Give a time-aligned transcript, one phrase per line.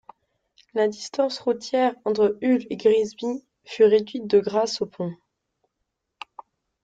[0.73, 5.13] La distance routière entre Hull et Grimsby fut réduite de grâce au pont.